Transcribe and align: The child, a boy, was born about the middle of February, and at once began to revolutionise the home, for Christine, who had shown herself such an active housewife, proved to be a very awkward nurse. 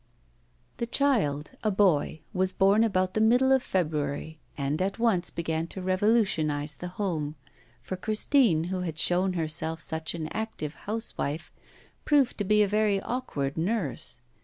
The 0.77 0.87
child, 0.87 1.51
a 1.63 1.69
boy, 1.69 2.21
was 2.33 2.53
born 2.53 2.83
about 2.83 3.13
the 3.13 3.21
middle 3.21 3.51
of 3.51 3.61
February, 3.61 4.39
and 4.57 4.81
at 4.81 4.97
once 4.97 5.29
began 5.29 5.67
to 5.67 5.81
revolutionise 5.83 6.73
the 6.73 6.87
home, 6.87 7.35
for 7.83 7.97
Christine, 7.97 8.63
who 8.73 8.79
had 8.81 8.97
shown 8.97 9.33
herself 9.33 9.79
such 9.79 10.15
an 10.15 10.25
active 10.29 10.73
housewife, 10.73 11.51
proved 12.03 12.39
to 12.39 12.43
be 12.43 12.63
a 12.63 12.67
very 12.67 12.99
awkward 13.03 13.57
nurse. 13.57 14.21